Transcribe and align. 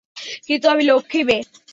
কিন্তু 0.47 0.65
আমি 0.69 0.83
লক্ষ্মী 0.83 1.21
মেয়ে। 1.23 1.43